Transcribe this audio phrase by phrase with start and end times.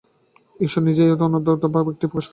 [0.59, 2.27] ঈশ্বর নিজেই এই অনন্ত মনে এই ভাবের একটি স্থূল প্রকাশ।